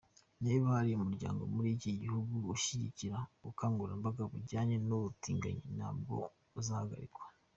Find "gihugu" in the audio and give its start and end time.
2.01-2.33